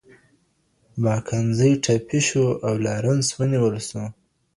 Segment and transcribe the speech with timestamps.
[1.03, 4.03] مکنزي ټپي شو او لارنس ونیول شو.